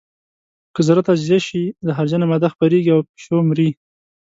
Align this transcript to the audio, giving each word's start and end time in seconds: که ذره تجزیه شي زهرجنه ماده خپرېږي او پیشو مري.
که 0.75 0.81
ذره 0.87 1.01
تجزیه 1.07 1.39
شي 1.47 1.61
زهرجنه 1.85 2.25
ماده 2.31 2.47
خپرېږي 2.53 2.91
او 2.93 3.01
پیشو 3.09 3.37
مري. 3.47 3.69